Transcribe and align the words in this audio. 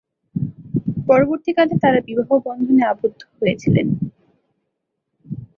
পরবর্তীকালে 1.07 1.75
তাঁরা 1.83 1.99
বিবাহ 2.07 2.29
বন্ধনে 2.47 2.83
আবদ্ধ 2.83 3.21
হয়েছিলেন। 3.37 3.87